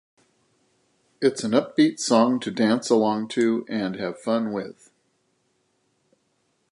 [1.21, 4.89] It’s an upbeat song to dance along to and have fun with.